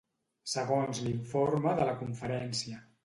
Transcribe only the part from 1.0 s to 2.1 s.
l'informe de la